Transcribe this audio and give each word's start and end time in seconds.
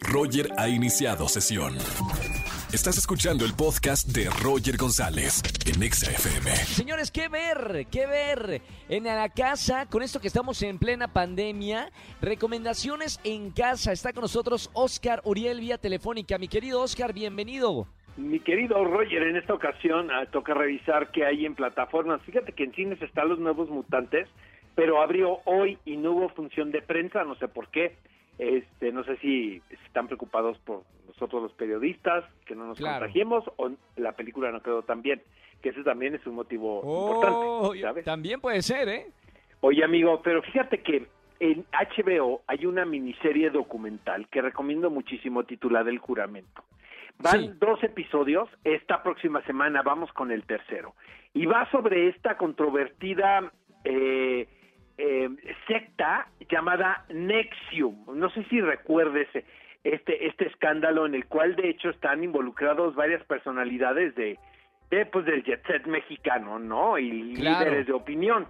Roger 0.00 0.48
ha 0.58 0.68
iniciado 0.68 1.28
sesión. 1.28 1.74
Estás 2.72 2.96
escuchando 2.96 3.44
el 3.44 3.52
podcast 3.54 4.08
de 4.08 4.30
Roger 4.42 4.76
González 4.76 5.42
en 5.66 5.82
Exa 5.82 6.10
FM. 6.10 6.50
Señores, 6.50 7.10
¿qué 7.10 7.28
ver? 7.28 7.86
¿Qué 7.90 8.06
ver? 8.06 8.62
En 8.88 9.04
la 9.04 9.28
casa, 9.28 9.86
con 9.90 10.02
esto 10.02 10.20
que 10.20 10.28
estamos 10.28 10.62
en 10.62 10.78
plena 10.78 11.08
pandemia, 11.08 11.90
recomendaciones 12.20 13.20
en 13.24 13.50
casa. 13.50 13.92
Está 13.92 14.12
con 14.12 14.22
nosotros 14.22 14.70
Oscar 14.72 15.20
Uriel 15.24 15.60
vía 15.60 15.78
telefónica. 15.78 16.38
Mi 16.38 16.48
querido 16.48 16.80
Oscar, 16.80 17.12
bienvenido. 17.12 17.86
Mi 18.16 18.40
querido 18.40 18.84
Roger, 18.84 19.22
en 19.22 19.36
esta 19.36 19.54
ocasión 19.54 20.10
ah, 20.10 20.26
toca 20.30 20.54
revisar 20.54 21.10
qué 21.12 21.24
hay 21.24 21.46
en 21.46 21.54
plataformas. 21.54 22.22
Fíjate 22.22 22.52
que 22.52 22.64
en 22.64 22.72
cines 22.72 23.00
están 23.02 23.28
los 23.28 23.38
nuevos 23.38 23.68
mutantes, 23.68 24.28
pero 24.74 25.02
abrió 25.02 25.40
hoy 25.44 25.78
y 25.84 25.96
no 25.96 26.12
hubo 26.12 26.28
función 26.30 26.70
de 26.72 26.82
prensa, 26.82 27.24
no 27.24 27.34
sé 27.36 27.48
por 27.48 27.68
qué. 27.68 27.96
Este, 28.42 28.90
no 28.90 29.04
sé 29.04 29.16
si 29.18 29.62
están 29.86 30.06
preocupados 30.08 30.58
por 30.60 30.82
nosotros 31.06 31.42
los 31.44 31.52
periodistas, 31.52 32.24
que 32.44 32.56
no 32.56 32.66
nos 32.66 32.78
Claro. 32.78 32.98
contagiemos, 33.00 33.44
o 33.56 33.70
la 33.96 34.12
película 34.12 34.50
no 34.50 34.60
quedó 34.60 34.82
tan 34.82 35.00
bien, 35.00 35.22
que 35.62 35.68
ese 35.68 35.84
también 35.84 36.16
es 36.16 36.26
un 36.26 36.34
motivo 36.34 36.80
Oh, 36.82 37.12
importante, 37.14 37.80
¿sabes? 37.82 38.04
también 38.04 38.40
puede 38.40 38.60
ser, 38.62 38.88
¿eh? 38.88 39.06
Oye, 39.60 39.84
amigo, 39.84 40.20
pero 40.22 40.42
fíjate 40.42 40.82
que 40.82 41.06
en 41.38 41.64
HBO 41.72 42.42
hay 42.48 42.66
una 42.66 42.84
miniserie 42.84 43.50
documental 43.50 44.26
que 44.28 44.42
recomiendo 44.42 44.90
muchísimo 44.90 45.44
titulada 45.44 45.88
El 45.90 45.98
Juramento. 45.98 46.64
Van 47.18 47.40
Sí. 47.42 47.50
dos 47.60 47.80
episodios, 47.84 48.48
esta 48.64 49.04
próxima 49.04 49.40
semana 49.44 49.82
vamos 49.82 50.12
con 50.14 50.32
el 50.32 50.44
tercero. 50.46 50.94
Y 51.32 51.46
va 51.46 51.70
sobre 51.70 52.08
esta 52.08 52.36
controvertida 52.36 53.52
eh, 53.84 54.48
eh, 54.98 55.28
secta 55.66 56.28
llamada 56.50 57.04
Nexium. 57.10 58.04
No 58.14 58.30
sé 58.30 58.44
si 58.44 58.60
recuerdes 58.60 59.28
eh, 59.34 59.44
este, 59.84 60.26
este 60.26 60.46
escándalo 60.46 61.06
en 61.06 61.14
el 61.14 61.26
cual 61.26 61.56
de 61.56 61.68
hecho 61.70 61.90
están 61.90 62.22
involucrados 62.22 62.94
varias 62.94 63.24
personalidades 63.24 64.14
de, 64.14 64.38
de, 64.90 65.06
pues 65.06 65.24
del 65.24 65.42
jet 65.42 65.66
set 65.66 65.86
mexicano, 65.86 66.58
¿no? 66.58 66.98
Y 66.98 67.34
Claro. 67.34 67.64
líderes 67.64 67.86
de 67.86 67.92
opinión. 67.92 68.46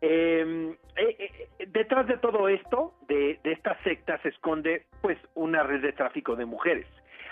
Eh, 0.00 0.76
eh, 0.96 1.16
eh, 1.58 1.66
detrás 1.68 2.06
de 2.06 2.18
todo 2.18 2.48
esto, 2.48 2.94
de, 3.08 3.38
de 3.42 3.52
esta 3.52 3.76
secta, 3.82 4.18
se 4.18 4.28
esconde 4.28 4.84
pues 5.00 5.16
una 5.34 5.62
red 5.62 5.80
de 5.80 5.92
tráfico 5.92 6.36
de 6.36 6.44
mujeres. 6.44 6.86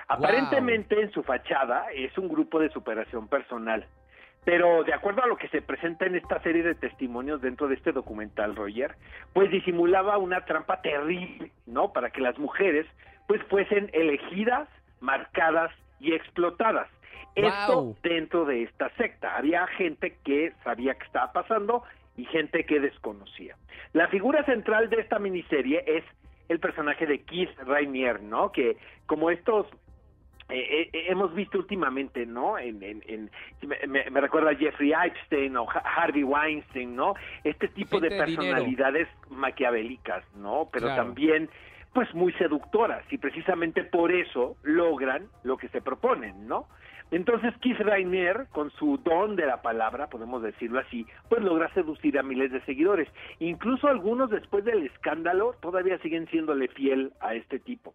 Aparentemente 0.09 1.01
en 1.01 1.11
su 1.13 1.23
fachada 1.23 1.87
es 1.95 2.17
un 2.19 2.29
grupo 2.29 2.59
de 2.59 2.71
superación 2.71 3.29
personal. 3.29 3.87
Pero 4.45 4.83
de 4.83 4.93
acuerdo 4.93 5.23
a 5.23 5.27
lo 5.27 5.37
que 5.37 5.49
se 5.49 5.63
presenta 5.63 6.07
en 6.07 6.17
esta 6.17 6.41
serie 6.43 6.63
de 6.63 6.75
testimonios 6.75 7.41
dentro 7.41 7.69
de 7.69 7.77
este 7.77 7.93
documental, 7.93 8.57
Roger, 8.57 8.97
pues 9.33 9.51
disimulaba 9.51 10.19
una 10.19 10.45
trampa 10.45 10.83
terrible, 10.83 11.53
¿no? 11.67 11.93
Para 11.93 12.11
que 12.11 12.21
las 12.21 12.39
mujeres 12.39 12.87
pues 13.29 13.41
fuesen 13.45 13.89
elegidas, 13.93 14.69
marcadas 15.01 15.71
y 16.01 16.13
explotadas. 16.13 16.89
Esto 17.35 17.97
dentro 18.03 18.45
de 18.45 18.65
esta 18.65 18.91
secta. 18.97 19.37
Había 19.37 19.67
gente 19.69 20.19
que 20.25 20.53
sabía 20.65 20.95
que 20.95 21.07
estaba 21.07 21.33
pasando 21.33 21.83
y 22.17 22.25
gente 22.27 22.65
que 22.67 22.81
desconocía. 22.81 23.57
La 23.93 24.09
figura 24.09 24.45
central 24.45 24.91
de 24.91 25.01
esta 25.01 25.19
miniserie 25.19 25.83
es 25.87 26.05
el 26.49 26.61
personaje 26.61 27.07
de 27.07 27.23
Keith 27.23 27.57
Rainier, 27.65 28.23
¿no? 28.23 28.53
Que 28.53 28.77
como 29.07 29.31
estos 29.31 29.67
eh, 30.53 30.91
eh, 30.93 31.05
hemos 31.09 31.35
visto 31.35 31.59
últimamente, 31.59 32.27
¿no? 32.27 32.59
En, 32.59 32.83
en, 32.83 33.03
en- 33.07 33.31
me, 33.89 34.21
recuerda 34.21 34.51
a 34.51 34.55
Jeffrey 34.55 34.93
Epstein 34.93 35.57
o 35.57 35.67
Ha- 35.71 35.79
Harvey 35.97 36.23
Weinstein, 36.25 36.95
¿no? 36.95 37.15
Este 37.45 37.69
tipo 37.69 37.99
Gente 38.01 38.15
de 38.15 38.21
personalidades 38.23 39.09
maquiavélicas, 39.31 40.25
¿no? 40.37 40.69
Pero 40.73 40.87
Claro. 40.87 41.05
también, 41.05 41.49
pues, 41.93 42.13
muy 42.15 42.33
seductoras 42.35 43.05
y 43.11 43.19
precisamente 43.19 43.85
por 43.85 44.13
eso 44.13 44.57
logran 44.63 45.29
lo 45.45 45.57
que 45.57 45.69
se 45.69 45.81
proponen, 45.83 46.47
¿no? 46.47 46.67
Entonces 47.13 47.53
Keith 47.61 47.79
Rainier, 47.79 48.47
con 48.53 48.71
su 48.71 48.97
don 48.97 49.37
de 49.37 49.45
la 49.45 49.61
palabra, 49.61 50.09
podemos 50.09 50.43
decirlo 50.43 50.81
así, 50.81 51.07
pues 51.29 51.43
logra 51.43 51.73
seducir 51.75 52.19
a 52.19 52.23
miles 52.23 52.51
de 52.51 52.63
seguidores. 52.63 53.07
Incluso 53.39 53.87
algunos 53.87 54.31
después 54.31 54.65
del 54.65 54.87
escándalo 54.87 55.55
todavía 55.61 55.99
siguen 55.99 56.27
siéndole 56.29 56.69
fiel 56.69 57.13
a 57.21 57.35
este 57.35 57.59
tipo. 57.59 57.93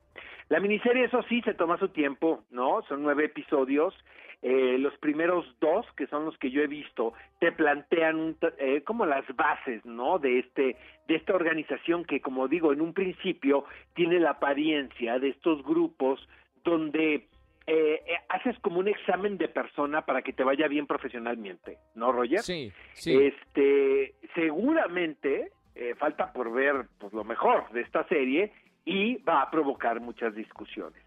La 0.50 0.60
miniserie, 0.60 1.06
eso 1.06 1.24
sí, 1.24 1.42
se 1.42 1.56
toma 1.56 1.80
su 1.80 1.90
tiempo, 1.90 2.44
¿no? 2.52 2.84
Son 2.88 3.02
nueve 3.02 3.26
episodios. 3.26 3.96
Eh, 4.42 4.78
los 4.78 4.96
primeros 5.00 5.46
dos, 5.60 5.86
que 5.96 6.08
son 6.08 6.26
los 6.26 6.38
que 6.38 6.52
yo 6.52 6.62
he 6.62 6.68
visto, 6.68 7.14
te 7.40 7.52
plantean 7.52 8.36
eh, 8.60 8.82
como 8.84 9.06
las 9.06 9.26
bases, 9.36 9.84
¿no? 9.86 10.20
De 10.20 10.40
este, 10.40 10.78
de 11.08 11.16
esta 11.16 11.34
organización 11.34 12.06
que, 12.06 12.22
como 12.22 12.48
digo, 12.48 12.72
en 12.72 12.82
un 12.82 12.94
principio 12.94 13.66
tiene 13.96 14.20
la 14.20 14.32
apariencia 14.32 15.18
de 15.20 15.30
estos 15.30 15.64
grupos 15.64 16.28
donde 16.64 17.28
eh, 17.70 18.02
eh, 18.06 18.18
haces 18.30 18.58
como 18.60 18.80
un 18.80 18.88
examen 18.88 19.38
de 19.38 19.50
persona 19.50 20.06
para 20.06 20.22
que 20.22 20.32
te 20.32 20.46
vaya 20.46 20.70
bien 20.70 20.88
profesionalmente, 20.88 21.78
¿no, 21.96 22.14
Roger? 22.14 22.40
Sí, 22.40 22.72
sí. 22.94 23.14
Este, 23.14 24.16
seguramente 24.36 25.52
eh, 25.76 25.94
falta 25.96 26.32
por 26.32 26.54
ver 26.54 26.86
pues, 26.98 27.12
lo 27.12 27.26
mejor 27.26 27.70
de 27.72 27.82
esta 27.82 28.08
serie 28.08 28.54
y 28.86 29.18
va 29.18 29.42
a 29.42 29.52
provocar 29.52 30.00
muchas 30.00 30.34
discusiones. 30.34 31.04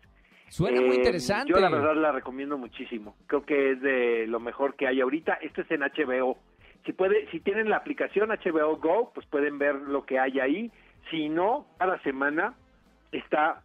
Suena 0.51 0.81
muy 0.81 0.91
Eh, 0.91 0.95
interesante. 0.97 1.51
Yo 1.53 1.59
la 1.61 1.71
verdad 1.71 1.95
la 1.97 2.13
recomiendo 2.13 2.59
muchísimo. 2.59 3.17
Creo 3.27 3.45
que 3.45 3.73
es 3.73 3.81
de 3.81 4.27
lo 4.27 4.41
mejor 4.41 4.75
que 4.75 4.87
hay 4.87 5.01
ahorita. 5.01 5.35
Esto 5.35 5.63
es 5.63 5.71
en 5.71 5.81
HBO. 5.83 6.37
Si 6.85 6.93
puede, 6.93 7.31
si 7.31 7.41
tienen 7.41 7.69
la 7.71 7.77
aplicación 7.77 8.31
HBO 8.31 8.77
Go, 8.77 9.13
pues 9.15 9.27
pueden 9.27 9.59
ver 9.59 9.75
lo 9.77 10.05
que 10.05 10.19
hay 10.19 10.41
ahí. 10.41 10.71
Si 11.11 11.29
no, 11.29 11.67
cada 11.79 11.99
semana 12.03 12.55
está 13.13 13.63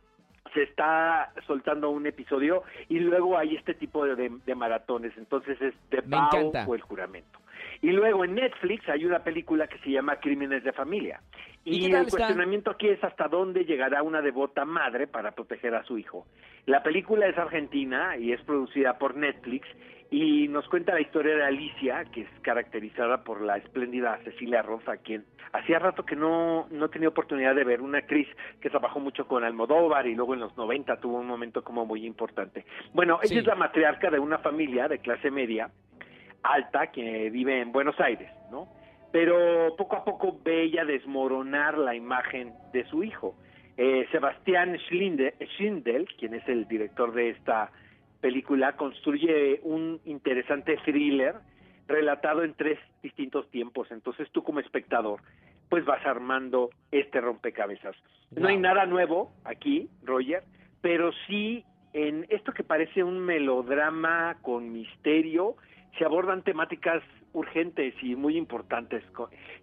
se 0.53 0.63
está 0.63 1.33
soltando 1.47 1.89
un 1.89 2.05
episodio 2.07 2.63
y 2.87 2.99
luego 2.99 3.37
hay 3.37 3.55
este 3.57 3.73
tipo 3.73 4.05
de, 4.05 4.15
de- 4.15 4.31
de 4.45 4.55
maratones. 4.55 5.11
Entonces 5.17 5.59
es 5.61 5.73
The 5.89 6.01
Vow 6.01 6.51
o 6.67 6.75
El 6.75 6.81
Juramento. 6.81 7.39
Y 7.81 7.91
luego 7.91 8.23
en 8.23 8.35
Netflix 8.35 8.87
hay 8.87 9.03
una 9.05 9.19
película 9.19 9.67
que 9.67 9.77
se 9.79 9.89
llama 9.91 10.15
Crímenes 10.17 10.63
de 10.63 10.71
Familia. 10.71 11.19
¿Y 11.65 11.85
el 11.85 11.95
está? 11.95 12.09
cuestionamiento 12.17 12.71
aquí 12.71 12.87
es 12.87 13.03
hasta 13.03 13.27
dónde 13.27 13.65
llegará 13.65 14.03
una 14.03 14.21
devota 14.21 14.65
madre 14.65 15.07
para 15.07 15.31
proteger 15.31 15.73
a 15.75 15.83
su 15.83 15.97
hijo. 15.97 16.25
La 16.65 16.83
película 16.83 17.27
es 17.27 17.37
argentina 17.37 18.15
y 18.17 18.31
es 18.31 18.41
producida 18.41 18.97
por 18.97 19.15
Netflix 19.15 19.67
y 20.11 20.47
nos 20.47 20.67
cuenta 20.69 20.93
la 20.93 21.01
historia 21.01 21.35
de 21.35 21.43
Alicia, 21.43 22.05
que 22.13 22.21
es 22.21 22.29
caracterizada 22.41 23.23
por 23.23 23.41
la 23.41 23.57
espléndida 23.57 24.17
Cecilia 24.23 24.61
Rosa, 24.61 24.97
quien 24.97 25.25
hacía 25.51 25.79
rato 25.79 26.05
que 26.05 26.15
no, 26.15 26.67
no 26.69 26.89
tenía 26.89 27.09
oportunidad 27.09 27.55
de 27.55 27.63
ver, 27.63 27.81
una 27.81 27.97
actriz 27.97 28.27
que 28.61 28.69
trabajó 28.69 28.99
mucho 28.99 29.27
con 29.27 29.43
Almodóvar 29.43 30.05
y 30.05 30.13
luego 30.15 30.35
en 30.35 30.41
los 30.41 30.55
90 30.55 30.97
tuvo 30.99 31.17
un 31.19 31.27
momento 31.27 31.63
como 31.63 31.85
muy 31.85 32.05
importante. 32.05 32.65
Bueno, 32.93 33.19
ella 33.23 33.29
Sí. 33.33 33.37
es 33.39 33.45
la 33.47 33.55
matriarca 33.55 34.11
de 34.11 34.19
una 34.19 34.37
familia 34.37 34.87
de 34.87 34.99
clase 34.99 35.31
media 35.31 35.69
alta 36.43 36.91
que 36.91 37.29
vive 37.31 37.59
en 37.59 37.71
Buenos 37.71 37.99
Aires, 37.99 38.29
¿no? 38.51 38.67
Pero 39.15 39.73
poco 39.77 39.95
a 39.95 40.03
poco 40.03 40.41
ve 40.43 40.63
ella 40.63 40.83
desmoronar 40.83 41.77
la 41.77 41.95
imagen 41.95 42.51
de 42.73 42.83
su 42.89 43.01
hijo. 43.01 43.33
Eh, 43.77 44.05
Sebastián 44.11 44.77
Schlinde- 44.89 45.35
Schindel, 45.55 46.05
quien 46.17 46.33
es 46.33 46.45
el 46.49 46.67
director 46.67 47.13
de 47.13 47.29
esta 47.29 47.71
película, 48.19 48.75
construye 48.75 49.61
un 49.63 50.01
interesante 50.03 50.75
thriller 50.83 51.35
relatado 51.87 52.43
en 52.43 52.55
tres 52.55 52.77
distintos 53.01 53.49
tiempos. 53.51 53.89
Entonces 53.89 54.29
tú 54.33 54.43
como 54.43 54.59
espectador, 54.59 55.21
pues 55.69 55.85
vas 55.85 56.05
armando 56.05 56.71
este 56.91 57.21
rompecabezas. 57.21 57.95
No 58.31 58.49
hay 58.49 58.57
nada 58.57 58.85
nuevo 58.85 59.31
aquí, 59.45 59.87
Roger, 60.03 60.43
pero 60.81 61.13
sí 61.25 61.63
en 61.93 62.25
esto 62.29 62.51
que 62.51 62.63
parece 62.63 63.01
un 63.01 63.19
melodrama 63.19 64.35
con 64.41 64.73
misterio, 64.73 65.55
se 65.97 66.03
abordan 66.03 66.43
temáticas 66.43 67.01
urgentes 67.35 67.93
y 68.01 68.15
muy 68.15 68.37
importantes. 68.37 69.03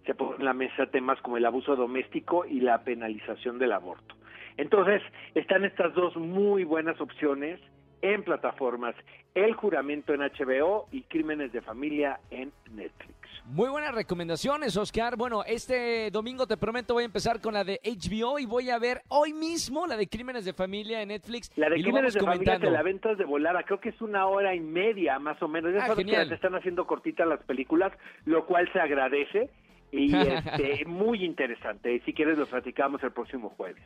Se 0.05 0.13
ponen 0.13 0.39
en 0.39 0.45
la 0.45 0.53
mesa 0.53 0.85
temas 0.87 1.19
como 1.21 1.37
el 1.37 1.45
abuso 1.45 1.75
doméstico 1.75 2.45
y 2.45 2.61
la 2.61 2.83
penalización 2.83 3.59
del 3.59 3.73
aborto. 3.73 4.15
Entonces, 4.57 5.01
están 5.33 5.65
estas 5.65 5.93
dos 5.93 6.15
muy 6.15 6.63
buenas 6.63 7.01
opciones 7.01 7.59
en 8.03 8.21
plataformas, 8.21 8.95
El 9.33 9.53
juramento 9.53 10.13
en 10.13 10.19
HBO 10.19 10.87
y 10.91 11.01
Crímenes 11.03 11.51
de 11.53 11.61
familia 11.61 12.19
en 12.29 12.51
Netflix. 12.71 13.13
Muy 13.45 13.69
buenas 13.69 13.95
recomendaciones, 13.95 14.75
Oscar. 14.77 15.15
Bueno, 15.17 15.43
este 15.45 16.11
domingo 16.11 16.45
te 16.45 16.57
prometo 16.57 16.93
voy 16.93 17.03
a 17.03 17.05
empezar 17.05 17.41
con 17.41 17.53
la 17.53 17.63
de 17.63 17.79
HBO 17.83 18.39
y 18.39 18.45
voy 18.45 18.69
a 18.69 18.77
ver 18.77 19.01
hoy 19.07 19.33
mismo 19.33 19.87
la 19.87 19.97
de 19.97 20.07
Crímenes 20.07 20.45
de 20.45 20.53
Familia 20.53 21.01
en 21.01 21.09
Netflix. 21.09 21.51
La 21.55 21.69
de 21.69 21.79
y 21.79 21.83
Crímenes 21.83 22.13
de 22.13 22.19
familia 22.19 22.59
te 22.59 22.69
la 22.69 22.83
ventas 22.83 23.17
de 23.17 23.25
volada, 23.25 23.63
creo 23.63 23.79
que 23.79 23.89
es 23.89 24.01
una 24.01 24.27
hora 24.27 24.53
y 24.53 24.59
media 24.59 25.17
más 25.19 25.41
o 25.41 25.47
menos. 25.47 25.73
Ya 25.73 25.79
Ah, 25.83 25.87
sabes 25.87 26.05
que 26.05 26.11
las 26.11 26.31
están 26.31 26.55
haciendo 26.55 26.85
cortitas 26.85 27.27
las 27.27 27.41
películas, 27.43 27.93
lo 28.25 28.45
cual 28.45 28.69
se 28.73 28.79
agradece 28.79 29.49
y 29.91 30.13
este, 30.15 30.85
muy 30.85 31.23
interesante. 31.23 32.01
Si 32.05 32.13
quieres 32.13 32.37
lo 32.37 32.45
platicamos 32.45 33.01
el 33.03 33.11
próximo 33.11 33.49
jueves. 33.49 33.83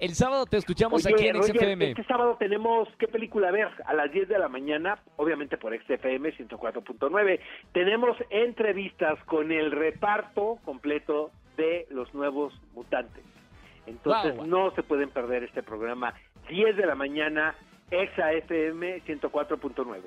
El 0.00 0.14
sábado 0.14 0.46
te 0.46 0.56
escuchamos 0.56 1.04
Oye, 1.04 1.14
aquí 1.14 1.26
en 1.28 1.36
Roger, 1.36 1.56
XFM. 1.56 1.90
este 1.90 2.04
sábado 2.04 2.36
tenemos 2.38 2.88
qué 2.98 3.06
película 3.06 3.50
ver 3.50 3.68
a 3.84 3.92
las 3.92 4.10
10 4.10 4.28
de 4.28 4.38
la 4.38 4.48
mañana, 4.48 4.98
obviamente 5.16 5.58
por 5.58 5.76
XFM 5.78 6.34
104.9. 6.38 7.38
Tenemos 7.74 8.16
entrevistas 8.30 9.22
con 9.26 9.52
el 9.52 9.70
reparto 9.70 10.58
completo 10.64 11.30
de 11.58 11.86
los 11.90 12.12
nuevos 12.14 12.54
mutantes. 12.74 13.22
Entonces 13.86 14.36
no 14.46 14.70
se 14.74 14.82
pueden 14.82 15.10
perder 15.10 15.44
este 15.44 15.62
programa 15.62 16.14
10 16.48 16.78
de 16.78 16.86
la 16.86 16.94
mañana, 16.94 17.54
Exa 17.90 18.32
FM 18.32 19.02
104.9. 19.04 20.00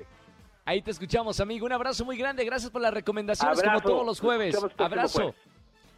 Ahí 0.64 0.82
te 0.82 0.90
escuchamos, 0.90 1.38
amigo. 1.38 1.66
Un 1.66 1.72
abrazo 1.72 2.04
muy 2.04 2.16
grande. 2.16 2.44
Gracias 2.44 2.70
por 2.72 2.80
las 2.82 2.92
recomendaciones, 2.92 3.58
Abrazo. 3.58 3.82
como 3.82 3.94
todos 3.94 4.06
los 4.06 4.20
jueves. 4.20 4.56
Abrazo. 4.78 5.18
jueves. 5.20 5.53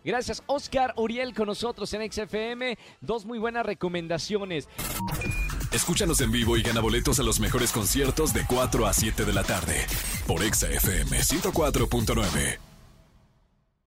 Gracias, 0.06 0.44
Oscar 0.46 0.94
Uriel, 0.96 1.34
con 1.34 1.48
nosotros 1.48 1.92
en 1.92 2.10
XFM. 2.10 2.78
Dos 3.00 3.26
muy 3.26 3.40
buenas 3.40 3.66
recomendaciones. 3.66 4.68
Escúchanos 5.72 6.20
en 6.20 6.30
vivo 6.30 6.56
y 6.56 6.62
gana 6.62 6.80
boletos 6.80 7.18
a 7.18 7.24
los 7.24 7.40
mejores 7.40 7.72
conciertos 7.72 8.32
de 8.32 8.44
4 8.46 8.86
a 8.86 8.92
7 8.92 9.24
de 9.24 9.32
la 9.32 9.42
tarde 9.42 9.84
por 10.28 10.44
Exa 10.44 10.68
FM 10.70 11.18
104.9. 11.18 12.75